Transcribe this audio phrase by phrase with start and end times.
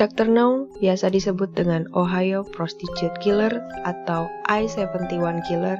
[0.00, 0.32] Dr.
[0.32, 3.52] No biasa disebut dengan Ohio Prostitute Killer
[3.84, 5.12] atau I-71
[5.44, 5.76] Killer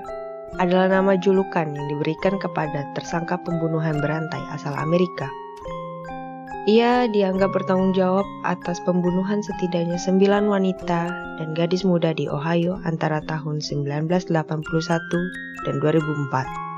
[0.61, 5.25] adalah nama julukan yang diberikan kepada tersangka pembunuhan berantai asal Amerika.
[6.69, 11.09] Ia dianggap bertanggung jawab atas pembunuhan setidaknya sembilan wanita
[11.41, 14.29] dan gadis muda di Ohio antara tahun 1981
[15.64, 16.70] dan 2004.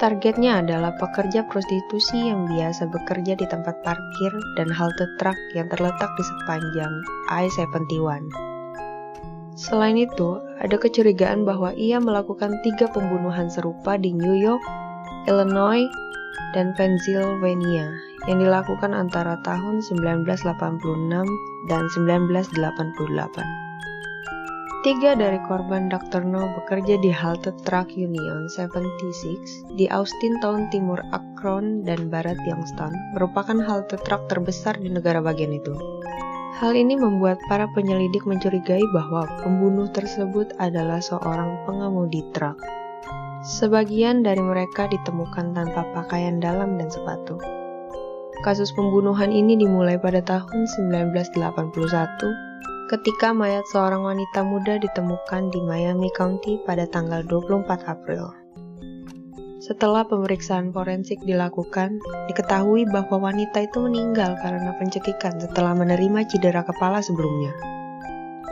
[0.00, 6.08] Targetnya adalah pekerja prostitusi yang biasa bekerja di tempat parkir dan halte truk yang terletak
[6.16, 6.88] di sepanjang
[7.28, 8.24] I-71.
[9.60, 14.64] Selain itu, ada kecurigaan bahwa ia melakukan tiga pembunuhan serupa di New York,
[15.28, 15.84] Illinois,
[16.56, 17.92] dan Pennsylvania
[18.24, 21.28] yang dilakukan antara tahun 1986
[21.68, 22.56] dan 1988.
[24.80, 26.24] Tiga dari korban Dr.
[26.24, 32.88] No bekerja di halte Truck Union 76 di Austin Town Timur Akron dan Barat Youngstown
[33.12, 35.76] merupakan halte truk terbesar di negara bagian itu.
[36.64, 42.56] Hal ini membuat para penyelidik mencurigai bahwa pembunuh tersebut adalah seorang pengemudi truk.
[43.44, 47.36] Sebagian dari mereka ditemukan tanpa pakaian dalam dan sepatu.
[48.48, 50.64] Kasus pembunuhan ini dimulai pada tahun
[50.96, 52.49] 1981
[52.90, 58.34] ketika mayat seorang wanita muda ditemukan di Miami County pada tanggal 24 April.
[59.62, 66.98] Setelah pemeriksaan forensik dilakukan, diketahui bahwa wanita itu meninggal karena pencekikan setelah menerima cedera kepala
[66.98, 67.54] sebelumnya.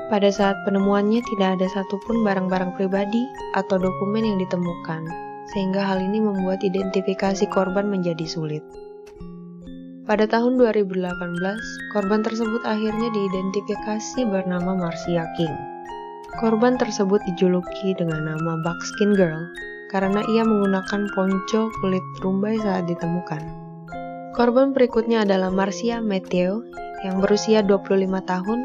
[0.06, 3.26] Pada saat penemuannya tidak ada satupun barang-barang pribadi
[3.58, 5.02] atau dokumen yang ditemukan,
[5.50, 8.62] sehingga hal ini membuat identifikasi korban menjadi sulit.
[10.08, 11.04] Pada tahun 2018,
[11.92, 15.52] korban tersebut akhirnya diidentifikasi bernama Marcia King.
[16.40, 19.52] Korban tersebut dijuluki dengan nama Buckskin Girl
[19.92, 23.44] karena ia menggunakan ponco kulit rumbai saat ditemukan.
[24.32, 26.64] Korban berikutnya adalah Marcia Matthew
[27.04, 28.60] yang berusia 25 tahun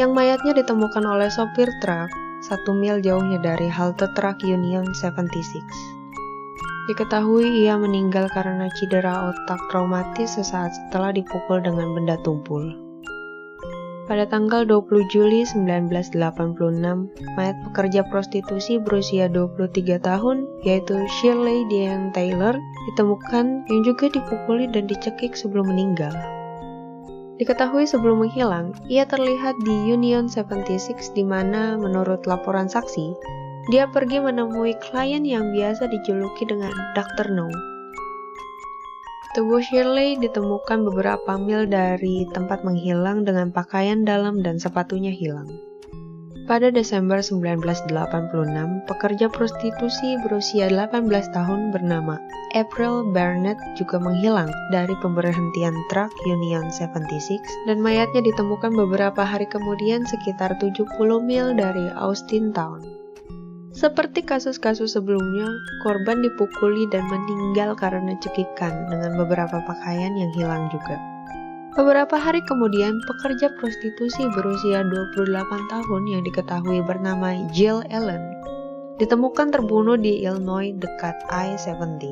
[0.00, 2.08] yang mayatnya ditemukan oleh sopir truk
[2.48, 6.01] satu mil jauhnya dari halte truk Union 76.
[6.90, 12.74] Diketahui ia meninggal karena cedera otak traumatis sesaat setelah dipukul dengan benda tumpul.
[14.10, 16.18] Pada tanggal 20 Juli 1986,
[17.38, 22.58] mayat pekerja prostitusi berusia 23 tahun, yaitu Shirley Diane Taylor,
[22.90, 26.10] ditemukan yang juga dipukuli dan dicekik sebelum meninggal.
[27.38, 33.14] Diketahui sebelum menghilang, ia terlihat di Union 76 di mana menurut laporan saksi,
[33.70, 37.30] dia pergi menemui klien yang biasa dijuluki dengan Dr.
[37.30, 37.46] No.
[39.32, 45.48] Tubuh Shirley ditemukan beberapa mil dari tempat menghilang dengan pakaian dalam dan sepatunya hilang.
[46.50, 47.88] Pada Desember 1986,
[48.90, 52.18] pekerja prostitusi berusia 18 tahun bernama
[52.52, 57.40] April Barnett juga menghilang dari pemberhentian truk Union 76
[57.70, 60.92] dan mayatnya ditemukan beberapa hari kemudian sekitar 70
[61.24, 63.01] mil dari Austin Town.
[63.82, 65.50] Seperti kasus-kasus sebelumnya,
[65.82, 71.02] korban dipukuli dan meninggal karena cekikan dengan beberapa pakaian yang hilang juga.
[71.74, 78.22] Beberapa hari kemudian, pekerja prostitusi berusia 28 tahun yang diketahui bernama Jill Allen
[79.02, 82.06] ditemukan terbunuh di Illinois dekat I-70.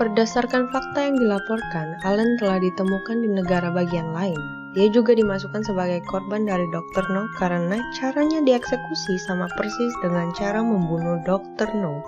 [0.00, 4.40] Berdasarkan fakta yang dilaporkan, Allen telah ditemukan di negara bagian lain,
[4.72, 7.04] dia juga dimasukkan sebagai korban dari Dr.
[7.12, 11.68] No karena caranya dieksekusi sama persis dengan cara membunuh Dr.
[11.76, 12.00] No.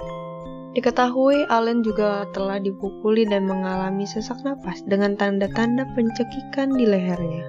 [0.73, 7.47] Diketahui Allen juga telah dipukuli dan mengalami sesak napas dengan tanda-tanda pencekikan di lehernya.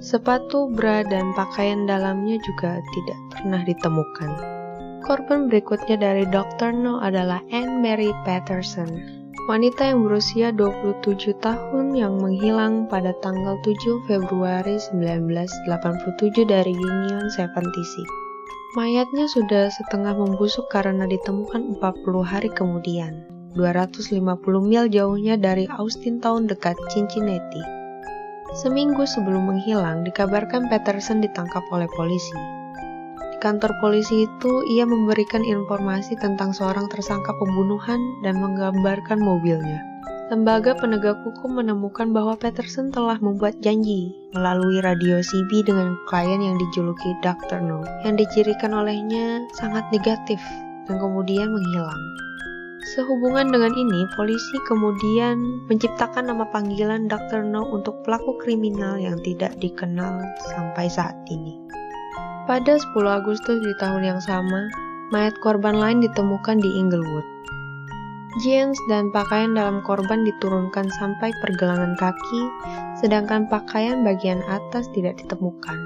[0.00, 4.30] Sepatu, bra, dan pakaian dalamnya juga tidak pernah ditemukan.
[5.04, 6.72] Korban berikutnya dari Dr.
[6.72, 9.17] No adalah Anne Mary Patterson
[9.48, 17.56] wanita yang berusia 27 tahun yang menghilang pada tanggal 7 Februari 1987 dari Union 76.
[18.76, 23.24] Mayatnya sudah setengah membusuk karena ditemukan 40 hari kemudian,
[23.56, 24.20] 250
[24.60, 27.64] mil jauhnya dari Austin Town dekat Cincinnati.
[28.52, 32.57] Seminggu sebelum menghilang, dikabarkan Peterson ditangkap oleh polisi
[33.38, 39.78] kantor polisi itu, ia memberikan informasi tentang seorang tersangka pembunuhan dan menggambarkan mobilnya.
[40.28, 46.60] Lembaga penegak hukum menemukan bahwa Peterson telah membuat janji melalui radio CB dengan klien yang
[46.60, 47.64] dijuluki Dr.
[47.64, 50.36] No, yang dicirikan olehnya sangat negatif
[50.84, 52.02] dan kemudian menghilang.
[52.92, 57.40] Sehubungan dengan ini, polisi kemudian menciptakan nama panggilan Dr.
[57.48, 60.20] No untuk pelaku kriminal yang tidak dikenal
[60.52, 61.77] sampai saat ini.
[62.48, 64.72] Pada 10 Agustus di tahun yang sama,
[65.12, 67.26] mayat korban lain ditemukan di Inglewood.
[68.40, 72.42] Jeans dan pakaian dalam korban diturunkan sampai pergelangan kaki,
[73.04, 75.76] sedangkan pakaian bagian atas tidak ditemukan.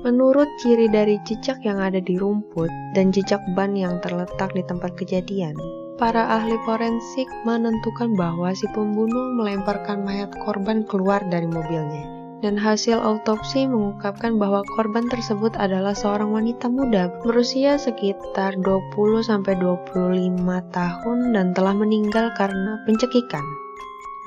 [0.00, 4.96] Menurut ciri dari cicak yang ada di rumput dan cicak ban yang terletak di tempat
[4.96, 5.52] kejadian,
[6.00, 12.98] para ahli forensik menentukan bahwa si pembunuh melemparkan mayat korban keluar dari mobilnya dan hasil
[13.02, 20.38] autopsi mengungkapkan bahwa korban tersebut adalah seorang wanita muda berusia sekitar 20-25
[20.70, 23.42] tahun dan telah meninggal karena pencekikan.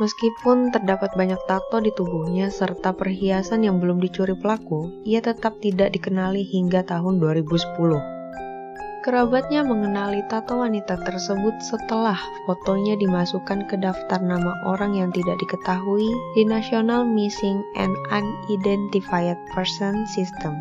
[0.02, 5.94] Meskipun terdapat banyak tato di tubuhnya serta perhiasan yang belum dicuri pelaku, ia tetap tidak
[5.94, 8.21] dikenali hingga tahun 2010.
[9.02, 12.14] Kerabatnya mengenali tato wanita tersebut setelah
[12.46, 16.06] fotonya dimasukkan ke daftar nama orang yang tidak diketahui
[16.38, 20.54] di National Missing and Unidentified Person System.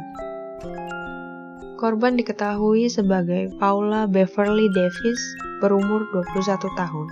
[1.76, 5.20] Korban diketahui sebagai Paula Beverly Davis,
[5.60, 7.08] berumur 21 tahun.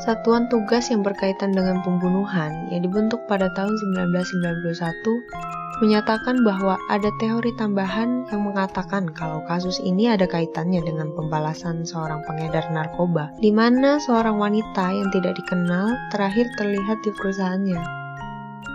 [0.00, 7.50] Satuan tugas yang berkaitan dengan pembunuhan yang dibentuk pada tahun 1991 menyatakan bahwa ada teori
[7.58, 13.98] tambahan yang mengatakan kalau kasus ini ada kaitannya dengan pembalasan seorang pengedar narkoba, di mana
[13.98, 17.82] seorang wanita yang tidak dikenal terakhir terlihat di perusahaannya.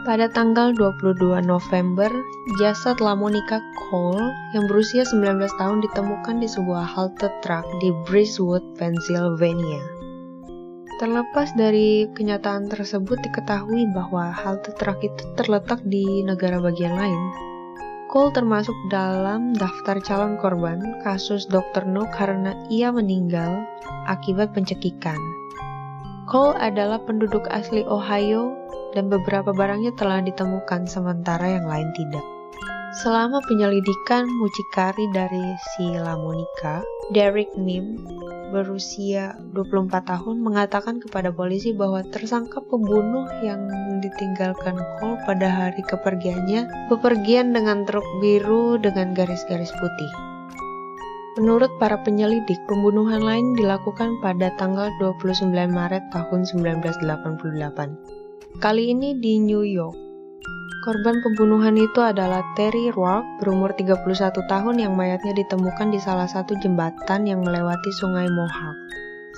[0.04, 2.08] Pada tanggal 22 November,
[2.60, 4.24] jasad Lamonica Cole
[4.56, 10.07] yang berusia 19 tahun ditemukan di sebuah halte truk di Bridgewood, Pennsylvania.
[10.98, 17.22] Terlepas dari kenyataan tersebut diketahui bahwa halte truk itu terletak di negara bagian lain.
[18.10, 21.86] Cole termasuk dalam daftar calon korban kasus Dr.
[21.86, 23.62] No karena ia meninggal
[24.10, 25.22] akibat pencekikan.
[26.26, 28.58] Cole adalah penduduk asli Ohio
[28.98, 32.37] dan beberapa barangnya telah ditemukan sementara yang lain tidak.
[32.98, 36.82] Selama penyelidikan mucikari dari si Lamonica,
[37.14, 37.94] Derek Nim
[38.50, 43.70] berusia 24 tahun mengatakan kepada polisi bahwa tersangka pembunuh yang
[44.02, 50.12] ditinggalkan Cole pada hari kepergiannya bepergian dengan truk biru dengan garis-garis putih.
[51.38, 58.58] Menurut para penyelidik, pembunuhan lain dilakukan pada tanggal 29 Maret tahun 1988.
[58.58, 60.07] Kali ini di New York.
[60.88, 64.08] Korban pembunuhan itu adalah Terry Rourke berumur 31
[64.48, 68.78] tahun yang mayatnya ditemukan di salah satu jembatan yang melewati sungai Mohawk.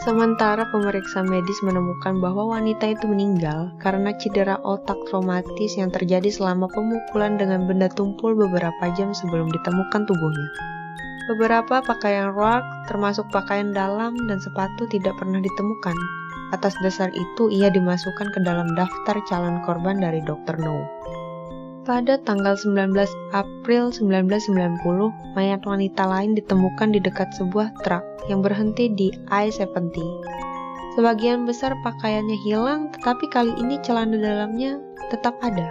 [0.06, 6.70] Sementara pemeriksa medis menemukan bahwa wanita itu meninggal karena cedera otak traumatis yang terjadi selama
[6.70, 10.50] pemukulan dengan benda tumpul beberapa jam sebelum ditemukan tubuhnya.
[11.34, 15.98] Beberapa pakaian Rourke, termasuk pakaian dalam dan sepatu tidak pernah ditemukan.
[16.54, 20.62] Atas dasar itu, ia dimasukkan ke dalam daftar calon korban dari Dr.
[20.62, 20.99] No.
[21.90, 22.94] Pada tanggal 19
[23.34, 24.46] April 1990,
[25.34, 29.98] mayat wanita lain ditemukan di dekat sebuah truk yang berhenti di I-70.
[30.94, 34.78] Sebagian besar pakaiannya hilang, tetapi kali ini celana dalamnya
[35.10, 35.66] tetap ada.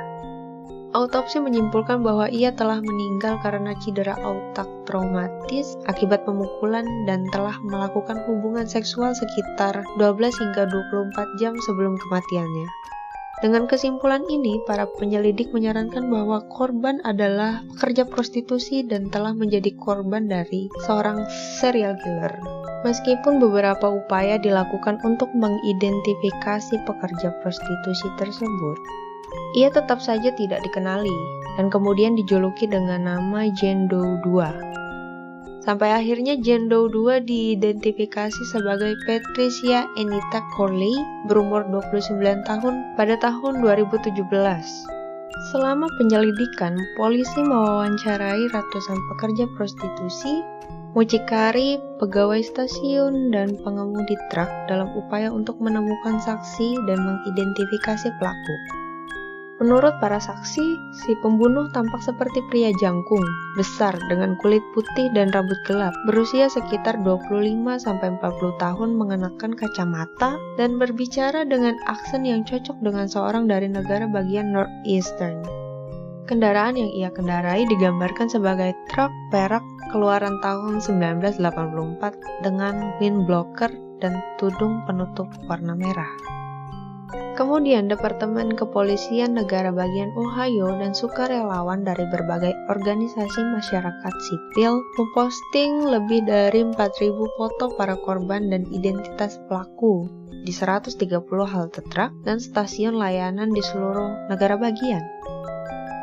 [0.98, 8.18] Autopsi menyimpulkan bahwa ia telah meninggal karena cedera otak traumatis akibat pemukulan dan telah melakukan
[8.26, 12.66] hubungan seksual sekitar 12 hingga 24 jam sebelum kematiannya.
[13.38, 20.26] Dengan kesimpulan ini, para penyelidik menyarankan bahwa korban adalah pekerja prostitusi dan telah menjadi korban
[20.26, 21.22] dari seorang
[21.62, 22.34] serial killer.
[22.82, 28.78] Meskipun beberapa upaya dilakukan untuk mengidentifikasi pekerja prostitusi tersebut,
[29.54, 31.14] ia tetap saja tidak dikenali
[31.58, 34.87] dan kemudian dijuluki dengan nama Jane Doe 2.
[35.68, 40.96] Sampai akhirnya Jane Doe 2 diidentifikasi sebagai Patricia Anita Corley
[41.28, 44.16] berumur 29 tahun pada tahun 2017.
[45.52, 50.40] Selama penyelidikan, polisi mewawancarai ratusan pekerja prostitusi,
[50.96, 58.56] mucikari, pegawai stasiun, dan pengemudi truk dalam upaya untuk menemukan saksi dan mengidentifikasi pelaku.
[59.58, 63.26] Menurut para saksi, si pembunuh tampak seperti pria jangkung,
[63.58, 68.22] besar dengan kulit putih dan rambut gelap, berusia sekitar 25-40
[68.62, 75.42] tahun mengenakan kacamata dan berbicara dengan aksen yang cocok dengan seorang dari negara bagian Northeastern.
[76.30, 81.42] Kendaraan yang ia kendarai digambarkan sebagai truk perak keluaran tahun 1984
[82.46, 86.37] dengan windblocker dan tudung penutup warna merah.
[87.38, 96.26] Kemudian Departemen Kepolisian Negara Bagian Ohio dan sukarelawan dari berbagai organisasi masyarakat sipil memposting lebih
[96.26, 100.10] dari 4.000 foto para korban dan identitas pelaku
[100.42, 100.98] di 130
[101.46, 105.06] halte truk dan stasiun layanan di seluruh negara bagian.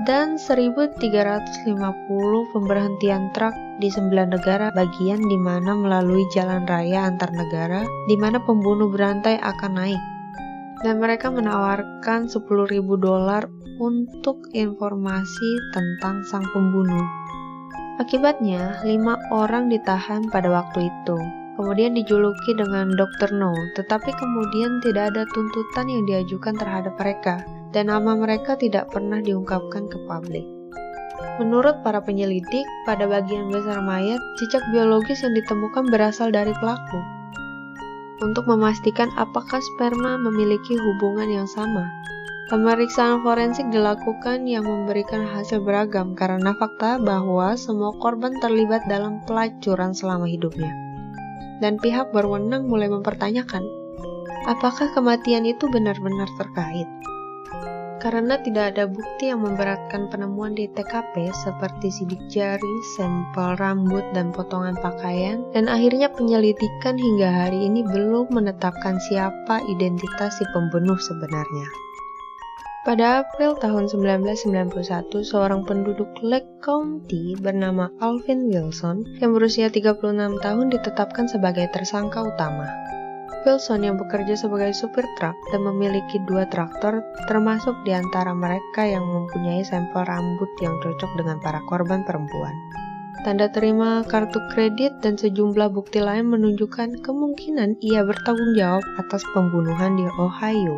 [0.07, 1.75] dan 1350
[2.53, 8.37] pemberhentian truk di 9 negara bagian di mana melalui jalan raya antar negara di mana
[8.39, 10.14] pembunuh berantai akan naik.
[10.83, 12.41] Dan mereka menawarkan 10.000
[12.99, 13.47] dolar
[13.79, 17.03] untuk informasi tentang sang pembunuh.
[17.95, 21.17] Akibatnya, lima orang ditahan pada waktu itu.
[21.55, 23.31] Kemudian dijuluki dengan Dr.
[23.31, 27.39] No, tetapi kemudian tidak ada tuntutan yang diajukan terhadap mereka
[27.71, 30.43] dan nama mereka tidak pernah diungkapkan ke publik.
[31.39, 37.14] Menurut para penyelidik, pada bagian besar mayat, cicak biologis yang ditemukan berasal dari pelaku.
[38.23, 41.91] Untuk memastikan apakah sperma memiliki hubungan yang sama,
[42.47, 49.91] pemeriksaan forensik dilakukan yang memberikan hasil beragam karena fakta bahwa semua korban terlibat dalam pelacuran
[49.91, 50.71] selama hidupnya.
[51.59, 53.67] Dan pihak berwenang mulai mempertanyakan,
[54.47, 56.87] apakah kematian itu benar-benar terkait?
[58.03, 64.35] Karena tidak ada bukti yang memberatkan penemuan di TKP seperti sidik jari, sampel rambut, dan
[64.35, 71.67] potongan pakaian, dan akhirnya penyelidikan hingga hari ini belum menetapkan siapa identitas si pembunuh sebenarnya.
[72.85, 80.13] Pada April tahun 1991, seorang penduduk Lake County bernama Alvin Wilson yang berusia 36
[80.45, 82.69] tahun ditetapkan sebagai tersangka utama.
[83.45, 89.05] Wilson yang bekerja sebagai supir truk dan memiliki dua traktor termasuk di antara mereka yang
[89.05, 92.51] mempunyai sampel rambut yang cocok dengan para korban perempuan.
[93.21, 99.97] Tanda terima kartu kredit dan sejumlah bukti lain menunjukkan kemungkinan ia bertanggung jawab atas pembunuhan
[99.97, 100.77] di Ohio.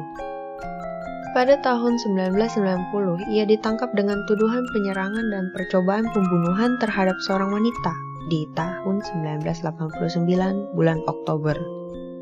[1.36, 7.94] Pada tahun 1990, ia ditangkap dengan tuduhan penyerangan dan percobaan pembunuhan terhadap seorang wanita
[8.32, 11.77] di tahun 1989 bulan Oktober.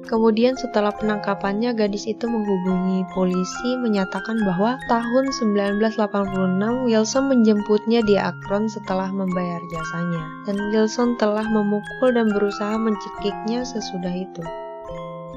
[0.05, 5.25] Kemudian setelah penangkapannya, gadis itu menghubungi polisi menyatakan bahwa tahun
[5.57, 10.23] 1986 Wilson menjemputnya di Akron setelah membayar jasanya.
[10.45, 14.45] Dan Wilson telah memukul dan berusaha mencekiknya sesudah itu.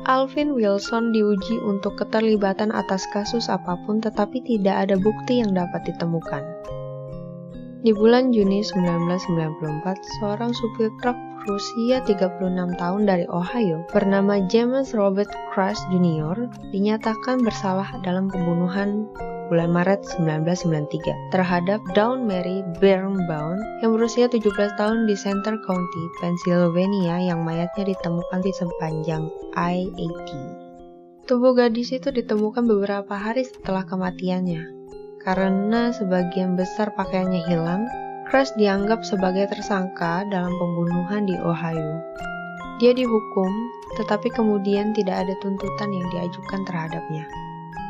[0.09, 5.85] Alvin Wilson diuji untuk keterlibatan atas kasus apa pun tetapi tidak ada bukti yang dapat
[5.85, 6.45] ditemukan.
[7.85, 12.45] Di bulan Juni 1994, seorang supir truk berusia 36
[12.77, 16.45] tahun dari Ohio bernama James Robert Crush Jr.
[16.77, 19.09] dinyatakan bersalah dalam pembunuhan
[19.49, 24.45] bulan Maret 1993 terhadap Dawn Mary Birnbaum yang berusia 17
[24.77, 30.69] tahun di Center County, Pennsylvania yang mayatnya ditemukan di sepanjang I-80.
[31.25, 34.77] Tubuh gadis itu ditemukan beberapa hari setelah kematiannya.
[35.25, 37.89] Karena sebagian besar pakaiannya hilang,
[38.29, 42.05] Crash dianggap sebagai tersangka dalam pembunuhan di Ohio.
[42.77, 43.49] Dia dihukum,
[43.97, 47.25] tetapi kemudian tidak ada tuntutan yang diajukan terhadapnya.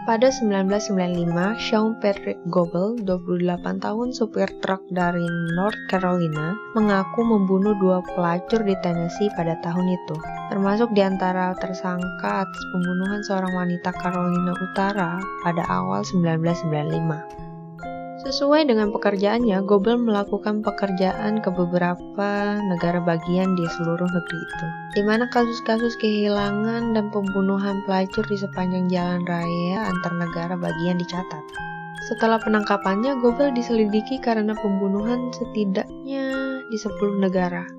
[0.07, 5.26] Pada 1995, Sean Patrick Goebel, 28 tahun supir truk dari
[5.59, 10.16] North Carolina, mengaku membunuh dua pelacur di Tennessee pada tahun itu,
[10.54, 17.48] termasuk di antara tersangka atas pembunuhan seorang wanita Carolina Utara pada awal 1995.
[18.18, 24.66] Sesuai dengan pekerjaannya, Gobel melakukan pekerjaan ke beberapa negara bagian di seluruh negeri itu,
[24.98, 31.44] di mana kasus-kasus kehilangan dan pembunuhan pelacur di sepanjang jalan raya antar negara bagian dicatat.
[32.10, 37.77] Setelah penangkapannya, Gobel diselidiki karena pembunuhan setidaknya di 10 negara.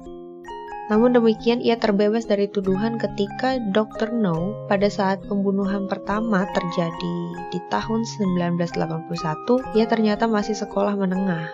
[0.89, 4.09] Namun demikian, ia terbebas dari tuduhan ketika Dr.
[4.09, 7.17] No pada saat pembunuhan pertama terjadi
[7.53, 11.45] di tahun 1981, ia ternyata masih sekolah menengah.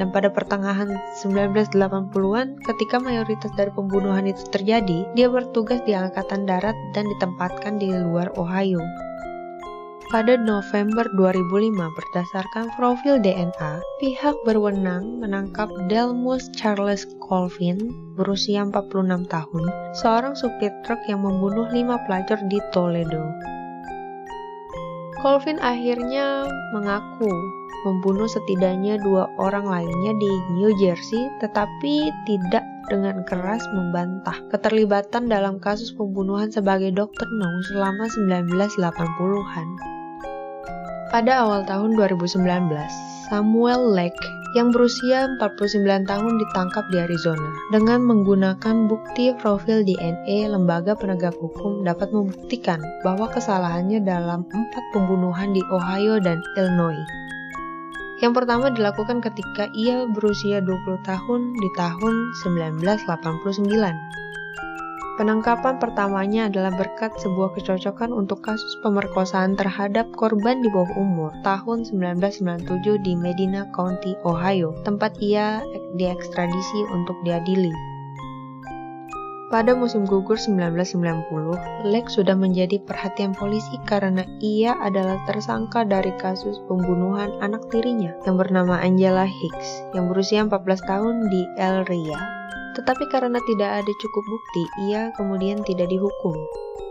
[0.00, 0.88] Dan pada pertengahan
[1.20, 7.92] 1980-an, ketika mayoritas dari pembunuhan itu terjadi, dia bertugas di Angkatan Darat dan ditempatkan di
[7.92, 8.80] luar Ohio.
[10.10, 17.78] Pada November 2005, berdasarkan profil DNA, pihak berwenang menangkap Delmus Charles Colvin
[18.18, 19.64] berusia 46 tahun,
[19.94, 23.22] seorang supir truk yang membunuh lima pelajar di Toledo.
[25.22, 26.42] Colvin akhirnya
[26.74, 27.30] mengaku
[27.86, 35.62] membunuh setidaknya dua orang lainnya di New Jersey, tetapi tidak dengan keras membantah keterlibatan dalam
[35.62, 39.99] kasus pembunuhan sebagai dokter No selama 1980-an.
[41.10, 42.70] Pada awal tahun 2019,
[43.26, 44.22] Samuel Lake
[44.54, 51.82] yang berusia 49 tahun ditangkap di Arizona dengan menggunakan bukti profil DNA lembaga penegak hukum
[51.82, 57.02] dapat membuktikan bahwa kesalahannya dalam empat pembunuhan di Ohio dan Illinois.
[58.22, 62.14] Yang pertama dilakukan ketika ia berusia 20 tahun di tahun
[62.46, 64.29] 1989.
[65.20, 71.84] Penangkapan pertamanya adalah berkat sebuah kecocokan untuk kasus pemerkosaan terhadap korban di bawah umur tahun
[71.84, 72.64] 1997
[73.04, 75.60] di Medina County, Ohio, tempat ia
[76.00, 77.68] diekstradisi untuk diadili.
[79.52, 86.56] Pada musim gugur 1990, Lex sudah menjadi perhatian polisi karena ia adalah tersangka dari kasus
[86.64, 92.40] pembunuhan anak tirinya yang bernama Angela Hicks yang berusia 14 tahun di El Ria,
[92.78, 96.36] tetapi karena tidak ada cukup bukti, ia kemudian tidak dihukum.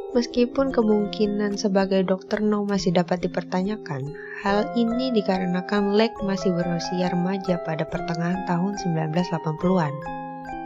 [0.10, 4.10] Meskipun kemungkinan sebagai dokter no masih dapat dipertanyakan,
[4.42, 9.94] hal ini dikarenakan Lek masih berusia remaja pada pertengahan tahun 1980-an.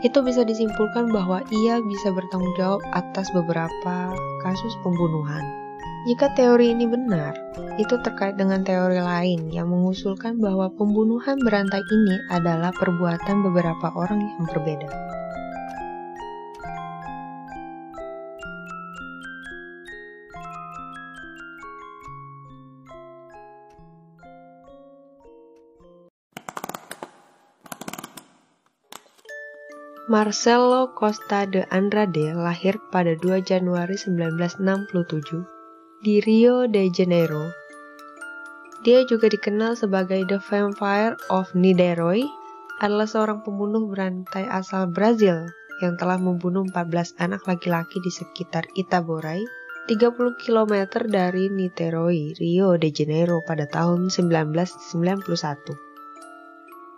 [0.00, 5.63] Itu bisa disimpulkan bahwa ia bisa bertanggung jawab atas beberapa kasus pembunuhan.
[6.04, 7.32] Jika teori ini benar,
[7.80, 14.20] itu terkait dengan teori lain yang mengusulkan bahwa pembunuhan berantai ini adalah perbuatan beberapa orang
[14.20, 14.84] yang berbeda.
[30.04, 35.53] Marcelo Costa de Andrade lahir pada 2 Januari 1967
[36.04, 37.48] di Rio de Janeiro.
[38.84, 42.28] Dia juga dikenal sebagai The Vampire of Niterói,
[42.84, 45.48] adalah seorang pembunuh berantai asal Brazil
[45.80, 49.40] yang telah membunuh 14 anak laki-laki di sekitar Itaboraí,
[49.88, 50.74] 30 km
[51.08, 55.72] dari Niterói, Rio de Janeiro pada tahun 1991.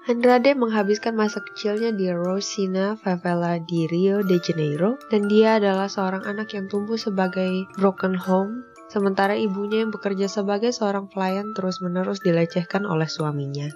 [0.06, 6.26] Andrade menghabiskan masa kecilnya di Rosina Favela di Rio de Janeiro dan dia adalah seorang
[6.26, 12.86] anak yang tumbuh sebagai broken home Sementara ibunya yang bekerja sebagai seorang pelayan terus-menerus dilecehkan
[12.86, 13.66] oleh suaminya.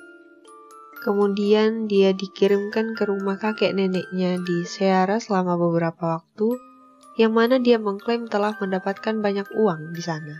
[1.01, 6.61] Kemudian dia dikirimkan ke rumah kakek neneknya di Seara selama beberapa waktu,
[7.19, 10.39] yang mana dia mengklaim telah mendapatkan banyak uang di sana.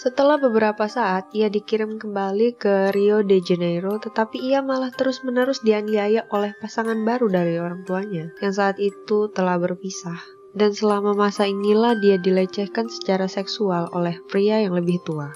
[0.00, 6.24] Setelah beberapa saat, ia dikirim kembali ke Rio de Janeiro, tetapi ia malah terus-menerus dianiaya
[6.32, 11.94] oleh pasangan baru dari orang tuanya, yang saat itu telah berpisah dan selama masa inilah
[11.98, 15.30] dia dilecehkan secara seksual oleh pria yang lebih tua.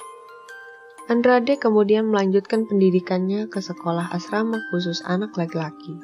[1.04, 6.00] Andrade kemudian melanjutkan pendidikannya ke sekolah asrama khusus anak laki-laki.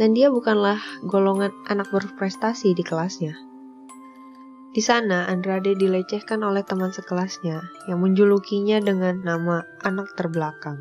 [0.00, 3.36] Dan dia bukanlah golongan anak berprestasi di kelasnya.
[4.70, 7.58] Di sana, Andrade dilecehkan oleh teman sekelasnya
[7.90, 10.78] yang menjulukinya dengan nama anak terbelakang.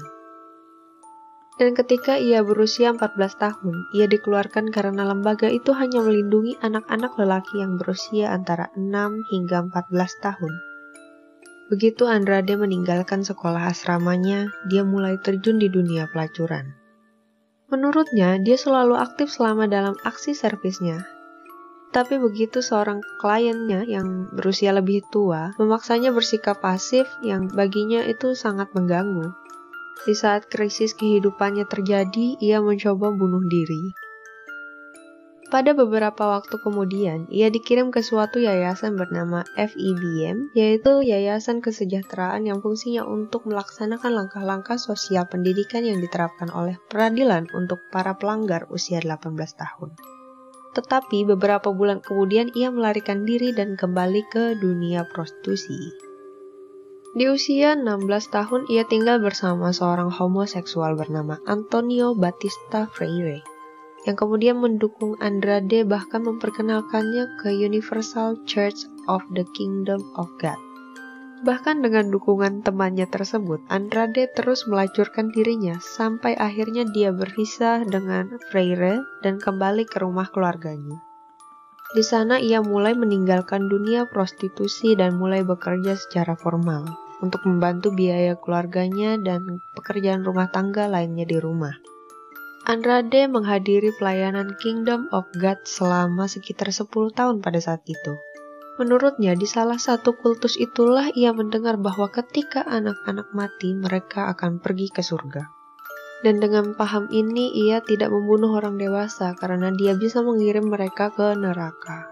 [1.60, 7.60] Dan ketika ia berusia 14 tahun, ia dikeluarkan karena lembaga itu hanya melindungi anak-anak lelaki
[7.60, 10.54] yang berusia antara 6 hingga 14 tahun.
[11.68, 16.80] Begitu Andrade meninggalkan sekolah asramanya, dia mulai terjun di dunia pelacuran.
[17.68, 21.06] Menurutnya, dia selalu aktif selama dalam aksi servisnya.
[21.92, 28.72] Tapi begitu seorang kliennya yang berusia lebih tua memaksanya bersikap pasif yang baginya itu sangat
[28.78, 29.49] mengganggu.
[30.08, 33.92] Di saat krisis kehidupannya terjadi, ia mencoba bunuh diri.
[35.50, 42.62] Pada beberapa waktu kemudian, ia dikirim ke suatu yayasan bernama FEBM, yaitu Yayasan Kesejahteraan yang
[42.62, 49.34] fungsinya untuk melaksanakan langkah-langkah sosial pendidikan yang diterapkan oleh peradilan untuk para pelanggar usia 18
[49.34, 49.98] tahun.
[50.78, 56.09] Tetapi beberapa bulan kemudian ia melarikan diri dan kembali ke dunia prostitusi.
[57.10, 63.42] Di usia 16 tahun, ia tinggal bersama seorang homoseksual bernama Antonio Batista Freire,
[64.06, 70.62] yang kemudian mendukung Andrade bahkan memperkenalkannya ke Universal Church of the Kingdom of God.
[71.42, 79.02] Bahkan dengan dukungan temannya tersebut, Andrade terus melacurkan dirinya sampai akhirnya dia berpisah dengan Freire
[79.26, 81.09] dan kembali ke rumah keluarganya.
[81.90, 86.86] Di sana ia mulai meninggalkan dunia prostitusi dan mulai bekerja secara formal
[87.18, 91.74] untuk membantu biaya keluarganya dan pekerjaan rumah tangga lainnya di rumah.
[92.70, 96.86] Andrade menghadiri pelayanan Kingdom of God selama sekitar 10
[97.18, 98.22] tahun pada saat itu.
[98.78, 104.88] Menurutnya, di salah satu kultus itulah ia mendengar bahwa ketika anak-anak mati, mereka akan pergi
[104.94, 105.59] ke surga.
[106.20, 111.32] Dan dengan paham ini, ia tidak membunuh orang dewasa karena dia bisa mengirim mereka ke
[111.40, 112.12] neraka.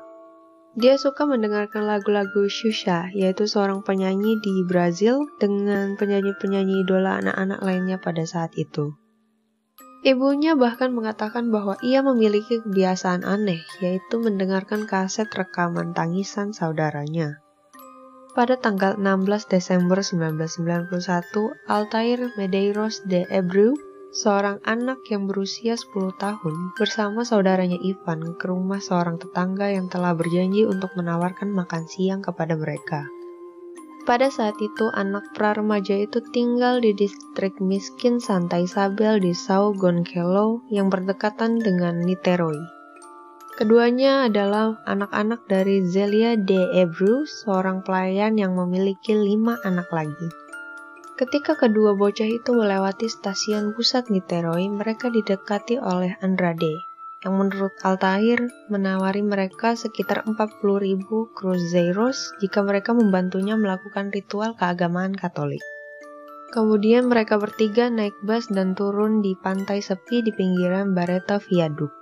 [0.77, 7.97] Dia suka mendengarkan lagu-lagu Xuxa, yaitu seorang penyanyi di Brazil dengan penyanyi-penyanyi idola anak-anak lainnya
[7.97, 8.93] pada saat itu.
[10.05, 17.41] Ibunya bahkan mengatakan bahwa ia memiliki kebiasaan aneh, yaitu mendengarkan kaset rekaman tangisan saudaranya.
[18.37, 23.73] Pada tanggal 16 Desember 1991, Altair Medeiros de Ebreu
[24.17, 30.17] seorang anak yang berusia 10 tahun bersama saudaranya Ivan ke rumah seorang tetangga yang telah
[30.17, 33.05] berjanji untuk menawarkan makan siang kepada mereka.
[34.09, 40.65] Pada saat itu, anak pra-remaja itu tinggal di distrik miskin Santa Isabel di Sao Goncalo
[40.73, 42.57] yang berdekatan dengan Niteroi.
[43.53, 50.46] Keduanya adalah anak-anak dari Zelia de Ebru, seorang pelayan yang memiliki lima anak lagi.
[51.17, 56.85] Ketika kedua bocah itu melewati stasiun pusat Niteroi, mereka didekati oleh Andrade,
[57.25, 61.01] yang menurut Altair menawari mereka sekitar 40.000
[61.33, 65.65] cruzeiros jika mereka membantunya melakukan ritual keagamaan Katolik.
[66.53, 71.97] Kemudian mereka bertiga naik bus dan turun di pantai sepi di pinggiran Bareta Viaduct.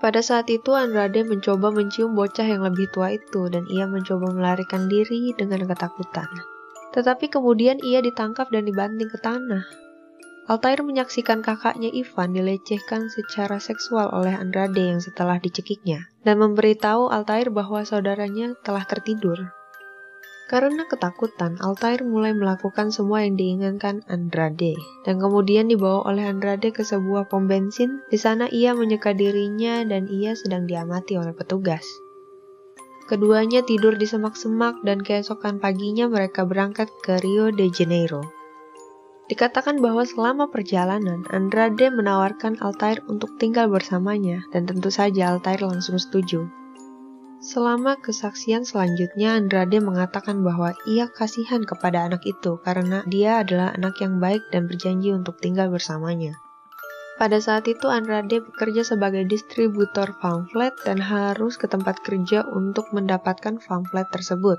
[0.00, 4.88] Pada saat itu Andrade mencoba mencium bocah yang lebih tua itu dan ia mencoba melarikan
[4.88, 6.49] diri dengan ketakutan.
[6.90, 9.62] Tetapi kemudian ia ditangkap dan dibanting ke tanah.
[10.50, 17.54] Altair menyaksikan kakaknya Ivan dilecehkan secara seksual oleh Andrade yang setelah dicekiknya, dan memberitahu Altair
[17.54, 19.54] bahwa saudaranya telah tertidur.
[20.50, 24.74] Karena ketakutan, Altair mulai melakukan semua yang diinginkan Andrade,
[25.06, 28.02] dan kemudian dibawa oleh Andrade ke sebuah pom bensin.
[28.10, 31.86] Di sana ia menyeka dirinya dan ia sedang diamati oleh petugas.
[33.10, 38.22] Keduanya tidur di semak-semak dan keesokan paginya mereka berangkat ke Rio de Janeiro.
[39.26, 45.98] Dikatakan bahwa selama perjalanan, Andrade menawarkan Altair untuk tinggal bersamanya, dan tentu saja Altair langsung
[45.98, 46.46] setuju.
[47.42, 53.98] Selama kesaksian selanjutnya, Andrade mengatakan bahwa ia kasihan kepada anak itu karena dia adalah anak
[53.98, 56.38] yang baik dan berjanji untuk tinggal bersamanya.
[57.20, 63.60] Pada saat itu Andrade bekerja sebagai distributor pamflet dan harus ke tempat kerja untuk mendapatkan
[63.60, 64.56] pamflet tersebut.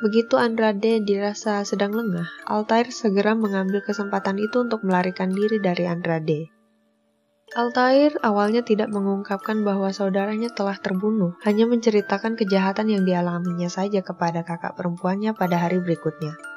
[0.00, 6.48] Begitu Andrade dirasa sedang lengah, Altair segera mengambil kesempatan itu untuk melarikan diri dari Andrade.
[7.52, 14.40] Altair awalnya tidak mengungkapkan bahwa saudaranya telah terbunuh, hanya menceritakan kejahatan yang dialaminya saja kepada
[14.40, 16.53] kakak perempuannya pada hari berikutnya.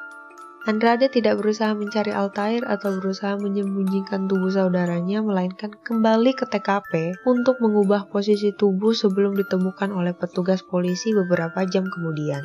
[0.68, 7.56] Andrade tidak berusaha mencari Altair atau berusaha menyembunyikan tubuh saudaranya, melainkan kembali ke TKP untuk
[7.64, 12.44] mengubah posisi tubuh sebelum ditemukan oleh petugas polisi beberapa jam kemudian.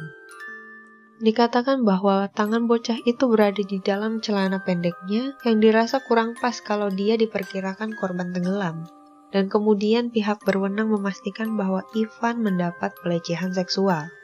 [1.18, 6.94] Dikatakan bahwa tangan bocah itu berada di dalam celana pendeknya yang dirasa kurang pas kalau
[6.94, 8.86] dia diperkirakan korban tenggelam.
[9.34, 14.14] Dan kemudian pihak berwenang memastikan bahwa Ivan mendapat pelecehan seksual.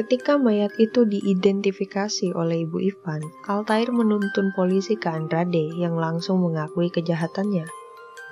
[0.00, 6.88] Ketika mayat itu diidentifikasi oleh Ibu Ivan, Altair menuntun polisi ke Andrade yang langsung mengakui
[6.88, 7.68] kejahatannya.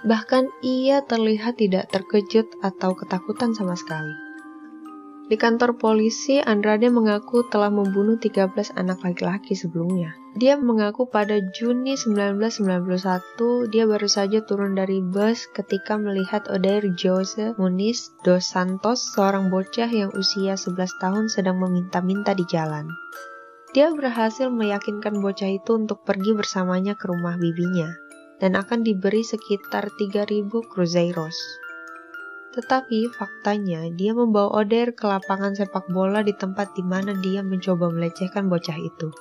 [0.09, 4.27] Bahkan ia terlihat tidak terkejut atau ketakutan sama sekali.
[5.28, 10.16] Di kantor polisi, Andrade mengaku telah membunuh 13 anak laki-laki sebelumnya.
[10.40, 17.52] Dia mengaku pada Juni 1991 dia baru saja turun dari bus ketika melihat Odair Jose
[17.60, 22.88] Muniz dos Santos, seorang bocah yang usia 11 tahun sedang meminta-minta di jalan.
[23.76, 27.92] Dia berhasil meyakinkan bocah itu untuk pergi bersamanya ke rumah bibinya
[28.40, 31.36] dan akan diberi sekitar 3000 cruzeiros.
[32.56, 37.92] Tetapi faktanya dia membawa Oder ke lapangan sepak bola di tempat di mana dia mencoba
[37.92, 39.12] melecehkan bocah itu.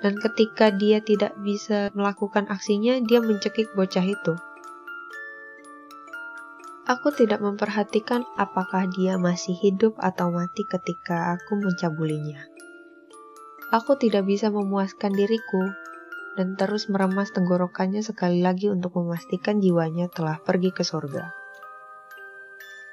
[0.00, 4.34] Dan ketika dia tidak bisa melakukan aksinya, dia mencekik bocah itu.
[6.86, 12.46] Aku tidak memperhatikan apakah dia masih hidup atau mati ketika aku mencabulinya.
[13.74, 15.74] Aku tidak bisa memuaskan diriku
[16.38, 21.35] dan terus meremas tenggorokannya sekali lagi untuk memastikan jiwanya telah pergi ke surga.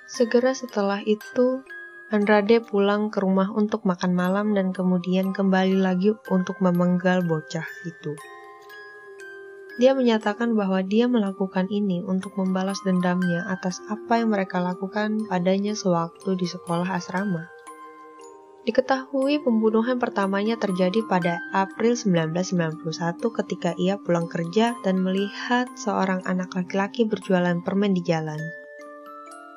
[0.04, 1.64] Segera setelah itu,
[2.14, 8.14] Andrade pulang ke rumah untuk makan malam dan kemudian kembali lagi untuk memenggal bocah itu.
[9.82, 15.74] Dia menyatakan bahwa dia melakukan ini untuk membalas dendamnya atas apa yang mereka lakukan padanya
[15.74, 17.50] sewaktu di sekolah asrama.
[18.64, 22.86] Diketahui pembunuhan pertamanya terjadi pada April 1991
[23.44, 28.40] ketika ia pulang kerja dan melihat seorang anak laki-laki berjualan permen di jalan.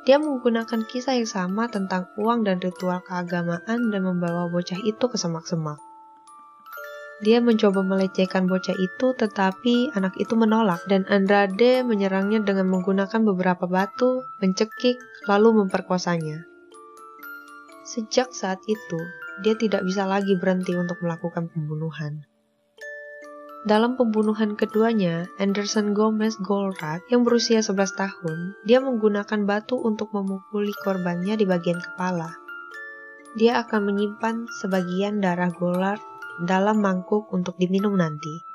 [0.06, 5.18] Dia menggunakan kisah yang sama tentang uang dan ritual keagamaan dan membawa bocah itu ke
[5.18, 5.82] semak-semak.
[7.26, 13.66] Dia mencoba melecehkan bocah itu, tetapi anak itu menolak, dan Andrade menyerangnya dengan menggunakan beberapa
[13.66, 16.46] batu, mencekik, lalu memperkosanya.
[17.82, 19.00] Sejak saat itu,
[19.42, 22.22] dia tidak bisa lagi berhenti untuk melakukan pembunuhan.
[23.66, 30.70] Dalam pembunuhan keduanya, Anderson Gomez Goldratt yang berusia 11 tahun, dia menggunakan batu untuk memukuli
[30.86, 32.30] korbannya di bagian kepala.
[33.34, 35.98] Dia akan menyimpan sebagian darah Goldratt
[36.46, 38.46] dalam mangkuk untuk diminum nanti.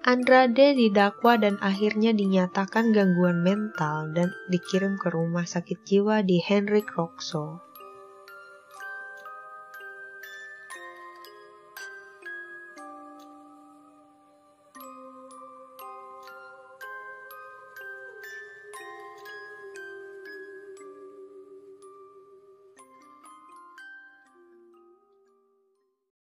[0.00, 6.96] Andrade didakwa dan akhirnya dinyatakan gangguan mental dan dikirim ke rumah sakit jiwa di Henrik
[6.96, 7.67] Roxo.